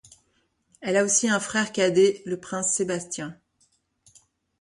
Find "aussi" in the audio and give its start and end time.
1.03-1.29